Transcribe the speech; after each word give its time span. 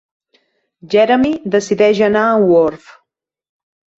Jeremy 0.93 1.33
decideix 1.57 2.01
anar 2.07 2.25
amb 2.29 2.49
Worf. 2.53 2.87